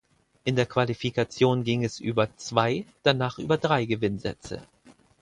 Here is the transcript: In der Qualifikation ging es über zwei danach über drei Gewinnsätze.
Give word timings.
In 0.45 0.55
der 0.55 0.65
Qualifikation 0.65 1.63
ging 1.63 1.83
es 1.83 1.99
über 1.99 2.35
zwei 2.35 2.87
danach 3.03 3.37
über 3.37 3.59
drei 3.59 3.85
Gewinnsätze. 3.85 4.63